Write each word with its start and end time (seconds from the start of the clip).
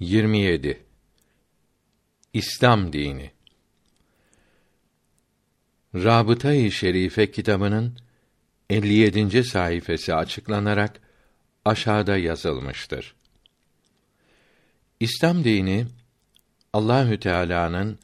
27 0.00 0.82
İslam 2.32 2.92
dini 2.92 3.30
Rabıta-i 5.94 6.70
Şerife 6.70 7.30
kitabının 7.30 7.96
57. 8.70 9.44
sayfası 9.44 10.16
açıklanarak 10.16 11.00
aşağıda 11.64 12.16
yazılmıştır. 12.16 13.14
İslam 15.00 15.44
dini 15.44 15.86
Allahü 16.72 17.20
Teala'nın 17.20 17.98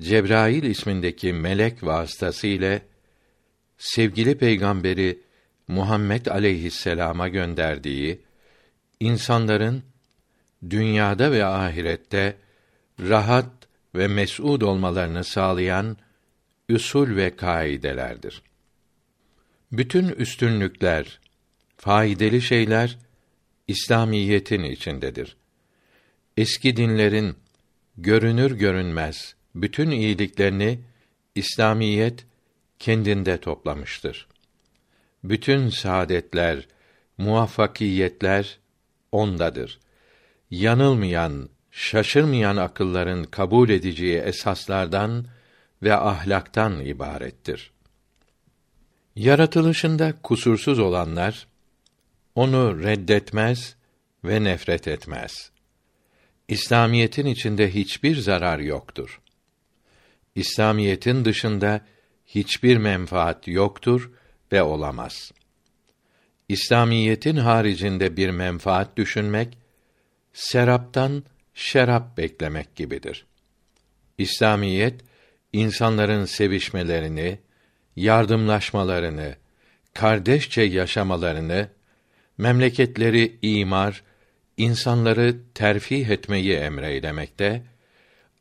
Cebrail 0.00 0.62
ismindeki 0.62 1.32
melek 1.32 1.84
vasıtası 1.84 2.46
ile 2.46 2.82
sevgili 3.78 4.38
peygamberi 4.38 5.22
Muhammed 5.68 6.26
aleyhisselama 6.26 7.28
gönderdiği 7.28 8.20
insanların 9.00 9.82
dünyada 10.70 11.32
ve 11.32 11.44
ahirette 11.44 12.36
rahat 13.00 13.50
ve 13.94 14.08
mes'ud 14.08 14.60
olmalarını 14.60 15.24
sağlayan 15.24 15.96
üsul 16.68 17.16
ve 17.16 17.36
kaidelerdir. 17.36 18.42
Bütün 19.72 20.08
üstünlükler, 20.08 21.20
faydalı 21.76 22.42
şeyler 22.42 22.98
İslamiyetin 23.68 24.62
içindedir. 24.62 25.36
Eski 26.36 26.76
dinlerin 26.76 27.36
görünür 27.98 28.58
görünmez 28.58 29.34
bütün 29.54 29.90
iyiliklerini 29.90 30.80
İslamiyet 31.34 32.26
kendinde 32.78 33.40
toplamıştır. 33.40 34.26
Bütün 35.24 35.68
saadetler, 35.68 36.68
muvaffakiyetler 37.18 38.58
ondadır. 39.12 39.78
Yanılmayan, 40.50 41.48
şaşırmayan 41.70 42.56
akılların 42.56 43.24
kabul 43.24 43.68
edeceği 43.68 44.18
esaslardan 44.18 45.26
ve 45.82 45.94
ahlaktan 45.94 46.80
ibarettir. 46.80 47.72
Yaratılışında 49.16 50.14
kusursuz 50.22 50.78
olanlar 50.78 51.46
onu 52.34 52.82
reddetmez 52.82 53.76
ve 54.24 54.44
nefret 54.44 54.88
etmez. 54.88 55.50
İslamiyetin 56.48 57.26
içinde 57.26 57.74
hiçbir 57.74 58.16
zarar 58.16 58.58
yoktur. 58.58 59.20
İslamiyetin 60.34 61.24
dışında 61.24 61.80
hiçbir 62.26 62.76
menfaat 62.76 63.48
yoktur 63.48 64.10
ve 64.52 64.62
olamaz. 64.62 65.32
İslamiyetin 66.48 67.36
haricinde 67.36 68.16
bir 68.16 68.30
menfaat 68.30 68.96
düşünmek 68.96 69.58
seraptan 70.36 71.24
şerap 71.54 72.16
beklemek 72.16 72.76
gibidir. 72.76 73.26
İslamiyet 74.18 75.00
insanların 75.52 76.24
sevişmelerini, 76.24 77.38
yardımlaşmalarını, 77.96 79.34
kardeşçe 79.94 80.62
yaşamalarını, 80.62 81.68
memleketleri 82.38 83.38
imar, 83.42 84.02
insanları 84.56 85.36
terfih 85.54 86.08
etmeyi 86.08 86.52
emreylemekte, 86.52 87.62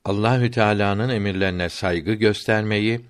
Allahü 0.05 0.51
Teala'nın 0.51 1.09
emirlerine 1.09 1.69
saygı 1.69 2.13
göstermeyi 2.13 3.01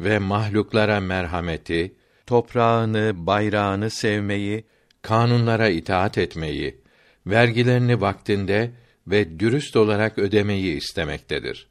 ve 0.00 0.18
mahluklara 0.18 1.00
merhameti, 1.00 1.92
toprağını, 2.26 3.12
bayrağını 3.14 3.90
sevmeyi, 3.90 4.64
kanunlara 5.02 5.68
itaat 5.68 6.18
etmeyi, 6.18 6.83
vergilerini 7.26 8.00
vaktinde 8.00 8.70
ve 9.06 9.40
dürüst 9.40 9.76
olarak 9.76 10.18
ödemeyi 10.18 10.76
istemektedir. 10.76 11.66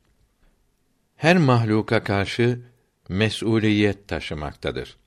Her 1.15 1.37
mahluka 1.37 2.03
karşı 2.03 2.59
mesuliyet 3.09 4.07
taşımaktadır. 4.07 4.97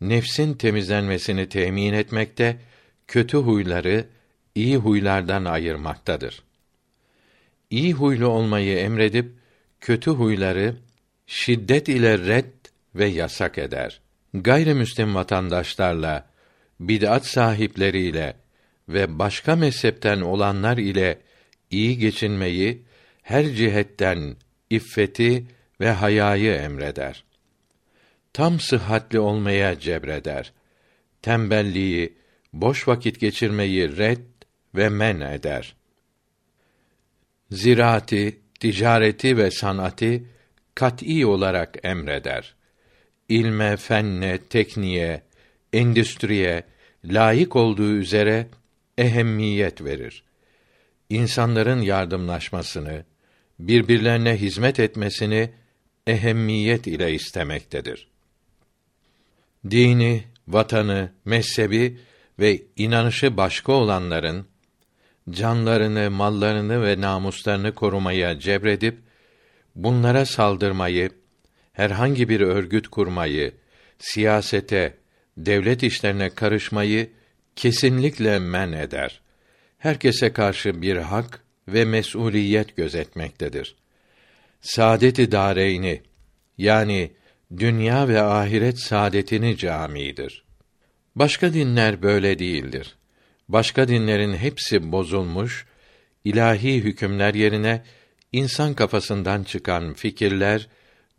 Nefsin 0.00 0.54
temizlenmesini 0.54 1.48
temin 1.48 1.92
etmekte, 1.92 2.56
kötü 3.06 3.36
huyları 3.36 4.06
iyi 4.54 4.76
huylardan 4.76 5.44
ayırmaktadır. 5.44 6.42
İyi 7.70 7.92
huylu 7.92 8.26
olmayı 8.26 8.78
emredip 8.78 9.32
kötü 9.80 10.10
huyları 10.10 10.76
şiddet 11.26 11.88
ile 11.88 12.18
red 12.18 12.52
ve 12.94 13.06
yasak 13.06 13.58
eder. 13.58 14.00
Gayrimüslim 14.34 15.14
vatandaşlarla, 15.14 16.26
bid'at 16.80 17.26
sahipleriyle 17.26 18.43
ve 18.88 19.18
başka 19.18 19.56
mezhepten 19.56 20.20
olanlar 20.20 20.78
ile 20.78 21.18
iyi 21.70 21.98
geçinmeyi 21.98 22.82
her 23.22 23.44
cihetten 23.44 24.36
iffeti 24.70 25.46
ve 25.80 25.90
hayayı 25.90 26.52
emreder. 26.52 27.24
Tam 28.32 28.60
sıhhatli 28.60 29.18
olmaya 29.18 29.78
cebreder. 29.78 30.52
Tembelliği, 31.22 32.14
boş 32.52 32.88
vakit 32.88 33.20
geçirmeyi 33.20 33.96
red 33.96 34.18
ve 34.74 34.88
men 34.88 35.20
eder. 35.20 35.76
Ziraati, 37.50 38.40
ticareti 38.60 39.36
ve 39.36 39.50
sanatı 39.50 40.22
kat'î 40.74 41.26
olarak 41.26 41.78
emreder. 41.82 42.54
İlme, 43.28 43.76
fenne, 43.76 44.38
tekniğe, 44.38 45.22
endüstriye 45.72 46.64
layık 47.04 47.56
olduğu 47.56 47.92
üzere 47.92 48.46
ehemmiyet 48.98 49.84
verir. 49.84 50.24
İnsanların 51.10 51.80
yardımlaşmasını, 51.80 53.04
birbirlerine 53.58 54.36
hizmet 54.36 54.80
etmesini 54.80 55.50
ehemmiyet 56.06 56.86
ile 56.86 57.12
istemektedir. 57.12 58.08
Dini, 59.70 60.24
vatanı, 60.48 61.12
mezhebi 61.24 61.98
ve 62.38 62.62
inanışı 62.76 63.36
başka 63.36 63.72
olanların 63.72 64.46
canlarını, 65.30 66.10
mallarını 66.10 66.82
ve 66.82 67.00
namuslarını 67.00 67.74
korumaya 67.74 68.38
cebredip 68.38 68.98
bunlara 69.74 70.26
saldırmayı, 70.26 71.10
herhangi 71.72 72.28
bir 72.28 72.40
örgüt 72.40 72.88
kurmayı, 72.88 73.52
siyasete, 73.98 74.94
devlet 75.36 75.82
işlerine 75.82 76.30
karışmayı 76.30 77.10
kesinlikle 77.56 78.38
men 78.38 78.72
eder. 78.72 79.20
Herkese 79.78 80.32
karşı 80.32 80.82
bir 80.82 80.96
hak 80.96 81.44
ve 81.68 81.84
mesuliyet 81.84 82.76
gözetmektedir. 82.76 83.76
Saadet-i 84.60 85.32
yani 86.58 87.12
dünya 87.56 88.08
ve 88.08 88.22
ahiret 88.22 88.78
saadetini 88.78 89.56
camidir. 89.56 90.44
Başka 91.16 91.54
dinler 91.54 92.02
böyle 92.02 92.38
değildir. 92.38 92.96
Başka 93.48 93.88
dinlerin 93.88 94.36
hepsi 94.36 94.92
bozulmuş, 94.92 95.66
ilahi 96.24 96.74
hükümler 96.74 97.34
yerine 97.34 97.82
insan 98.32 98.74
kafasından 98.74 99.44
çıkan 99.44 99.94
fikirler, 99.94 100.68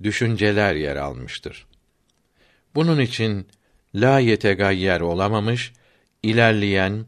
düşünceler 0.03 0.75
yer 0.75 0.95
almıştır. 0.95 1.65
Bunun 2.75 2.99
için 2.99 3.47
la 3.95 4.19
yetegayyer 4.19 5.01
olamamış, 5.01 5.73
ilerleyen, 6.25 7.05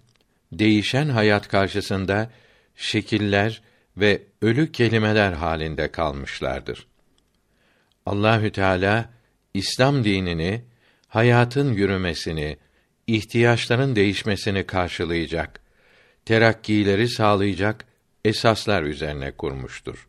değişen 0.51 1.09
hayat 1.09 1.47
karşısında 1.47 2.31
şekiller 2.75 3.61
ve 3.97 4.21
ölü 4.41 4.71
kelimeler 4.71 5.33
halinde 5.33 5.91
kalmışlardır. 5.91 6.87
Allahü 8.05 8.51
Teala 8.51 9.09
İslam 9.53 10.03
dinini 10.03 10.63
hayatın 11.07 11.73
yürümesini, 11.73 12.57
ihtiyaçların 13.07 13.95
değişmesini 13.95 14.65
karşılayacak, 14.65 15.59
terakkileri 16.25 17.09
sağlayacak 17.09 17.85
esaslar 18.25 18.83
üzerine 18.83 19.31
kurmuştur. 19.31 20.07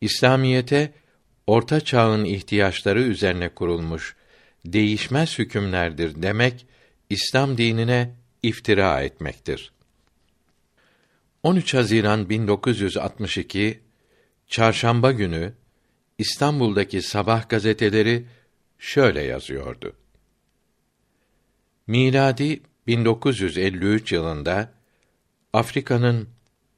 İslamiyete 0.00 0.92
orta 1.46 1.80
çağın 1.80 2.24
ihtiyaçları 2.24 3.02
üzerine 3.02 3.48
kurulmuş 3.48 4.16
değişmez 4.66 5.38
hükümlerdir 5.38 6.22
demek 6.22 6.66
İslam 7.10 7.58
dinine 7.58 8.14
iftira 8.42 9.02
etmektir. 9.02 9.72
13 11.42 11.74
Haziran 11.74 12.28
1962 12.28 13.80
Çarşamba 14.46 15.12
günü 15.12 15.52
İstanbul'daki 16.18 17.02
sabah 17.02 17.48
gazeteleri 17.48 18.26
şöyle 18.78 19.22
yazıyordu. 19.22 19.92
Miladi 21.86 22.60
1953 22.86 24.12
yılında 24.12 24.72
Afrika'nın 25.52 26.28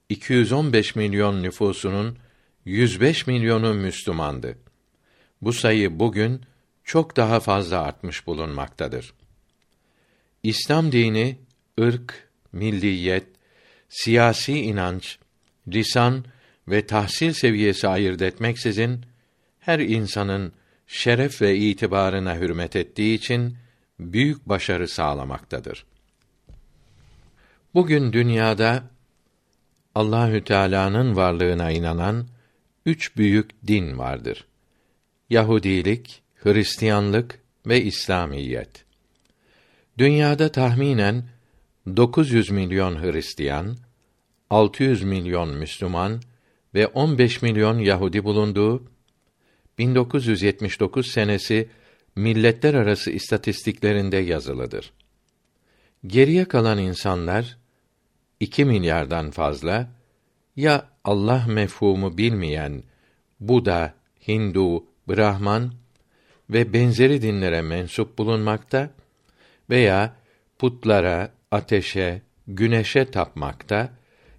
215 0.09 0.95
milyon 0.95 1.43
nüfusunun 1.43 2.17
105 2.65 3.27
milyonu 3.27 3.73
Müslümandı. 3.73 4.57
Bu 5.41 5.53
sayı 5.53 5.99
bugün 5.99 6.41
çok 6.83 7.17
daha 7.17 7.39
fazla 7.39 7.81
artmış 7.81 8.27
bulunmaktadır. 8.27 9.13
İslam 10.47 10.91
dini 10.91 11.37
ırk, 11.81 12.29
milliyet, 12.53 13.27
siyasi 13.89 14.61
inanç, 14.61 15.17
lisan 15.67 16.25
ve 16.67 16.85
tahsil 16.87 17.33
seviyesi 17.33 17.87
ayırt 17.87 18.21
etmeksizin 18.21 19.05
her 19.59 19.79
insanın 19.79 20.53
şeref 20.87 21.41
ve 21.41 21.57
itibarına 21.57 22.35
hürmet 22.37 22.75
ettiği 22.75 23.15
için 23.15 23.57
büyük 23.99 24.49
başarı 24.49 24.87
sağlamaktadır. 24.87 25.85
Bugün 27.73 28.13
dünyada 28.13 28.83
Allahü 29.95 30.43
Teala'nın 30.43 31.15
varlığına 31.15 31.71
inanan 31.71 32.27
üç 32.85 33.17
büyük 33.17 33.67
din 33.67 33.97
vardır. 33.97 34.45
Yahudilik, 35.29 36.21
Hristiyanlık 36.35 37.39
ve 37.65 37.81
İslamiyet. 37.81 38.86
Dünyada 39.97 40.51
tahminen 40.51 41.23
900 41.95 42.49
milyon 42.49 43.03
Hristiyan, 43.03 43.77
600 44.49 45.03
milyon 45.03 45.49
Müslüman 45.49 46.21
ve 46.73 46.87
15 46.87 47.41
milyon 47.41 47.79
Yahudi 47.79 48.23
bulunduğu 48.23 48.83
1979 49.77 51.11
senesi 51.11 51.69
milletler 52.15 52.73
arası 52.73 53.11
istatistiklerinde 53.11 54.17
yazılıdır. 54.17 54.91
Geriye 56.07 56.45
kalan 56.45 56.77
insanlar 56.77 57.57
2 58.39 58.65
milyardan 58.65 59.31
fazla 59.31 59.91
ya 60.55 60.89
Allah 61.03 61.45
mefhumu 61.47 62.17
bilmeyen 62.17 62.83
Buda, 63.39 63.93
Hindu, 64.27 64.83
Brahman 65.09 65.73
ve 66.49 66.73
benzeri 66.73 67.21
dinlere 67.21 67.61
mensup 67.61 68.17
bulunmakta 68.17 68.96
veya 69.69 70.15
putlara, 70.59 71.31
ateşe, 71.51 72.21
güneşe 72.47 73.05
tapmakta 73.05 73.93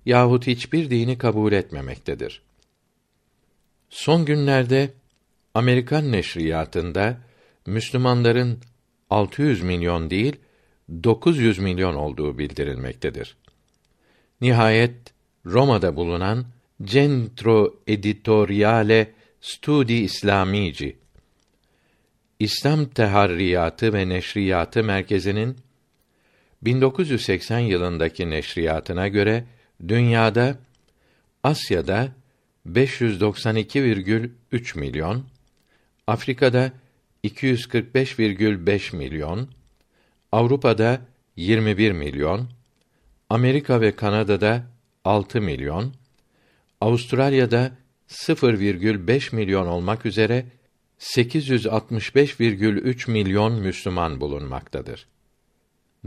yahut 0.07 0.47
hiçbir 0.47 0.91
dini 0.91 1.19
kabul 1.19 1.53
etmemektedir. 1.53 2.43
Son 3.91 4.25
günlerde 4.25 4.91
Amerikan 5.55 6.13
neşriyatında 6.13 7.21
Müslümanların 7.67 8.59
600 9.11 9.63
milyon 9.63 10.11
değil 10.11 10.37
900 11.05 11.59
milyon 11.59 11.95
olduğu 11.95 12.39
bildirilmektedir. 12.39 13.37
Nihayet 14.41 14.97
Roma'da 15.47 15.97
bulunan 15.97 16.47
Centro 16.83 17.81
Editoriale 17.87 19.13
Studi 19.41 19.93
Islamici 19.93 20.97
İslam 22.41 22.85
Teharriyatı 22.85 23.93
ve 23.93 24.09
Neşriyatı 24.09 24.85
Merkezi'nin 24.85 25.57
1980 26.63 27.59
yılındaki 27.59 28.31
neşriyatına 28.31 29.09
göre 29.09 29.45
dünyada 29.89 30.59
Asya'da 31.43 32.09
592,3 32.67 34.79
milyon, 34.79 35.25
Afrika'da 36.07 36.73
245,5 37.25 38.97
milyon, 38.97 39.49
Avrupa'da 40.33 41.01
21 41.37 41.93
milyon, 41.93 42.49
Amerika 43.29 43.81
ve 43.81 43.97
Kanada'da 43.97 44.67
6 45.05 45.41
milyon, 45.41 45.95
Avustralya'da 46.81 47.73
0,5 48.09 49.35
milyon 49.35 49.67
olmak 49.67 50.07
üzere 50.07 50.47
865,3 50.99 53.11
milyon 53.11 53.53
Müslüman 53.53 54.21
bulunmaktadır. 54.21 55.07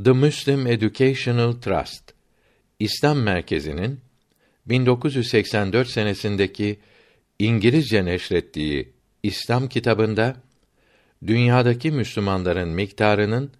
The 0.03 0.11
Muslim 0.11 0.67
Educational 0.67 1.51
Trust 1.51 2.13
İslam 2.79 3.19
Merkezi'nin 3.19 3.99
1984 4.65 5.87
senesindeki 5.87 6.79
İngilizce 7.39 8.05
neşrettiği 8.05 8.89
İslam 9.23 9.69
kitabında 9.69 10.35
dünyadaki 11.27 11.91
Müslümanların 11.91 12.69
miktarının 12.69 13.51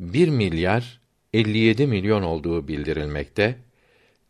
1 0.00 0.28
milyar 0.28 1.00
57 1.32 1.86
milyon 1.86 2.22
olduğu 2.22 2.68
bildirilmekte. 2.68 3.56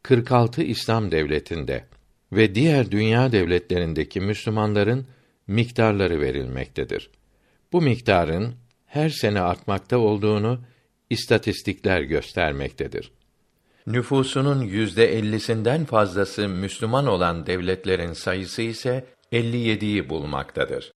46 0.03 0.63
İslam 0.63 1.11
devletinde 1.11 1.85
ve 2.33 2.55
diğer 2.55 2.91
dünya 2.91 3.33
devletlerindeki 3.33 4.21
Müslümanların 4.21 5.07
miktarları 5.53 6.21
verilmektedir. 6.21 7.11
Bu 7.73 7.83
miktarın 7.83 8.55
her 8.87 9.09
sene 9.09 9.41
artmakta 9.41 9.99
olduğunu 9.99 10.61
istatistikler 11.11 12.01
göstermektedir. 12.01 13.13
Nüfusunun 13.87 14.63
yüzde 14.63 15.19
ellisinden 15.19 15.85
fazlası 15.85 16.49
Müslüman 16.49 17.07
olan 17.07 17.47
devletlerin 17.47 18.13
sayısı 18.13 18.63
ise 18.63 19.07
57'yi 19.33 20.09
bulmaktadır. 20.09 20.92